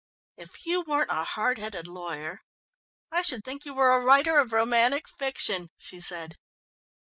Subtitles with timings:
[0.35, 2.39] "If you weren't a hard headed lawyer,
[3.11, 6.37] I should think you were a writer of romantic fiction," she said.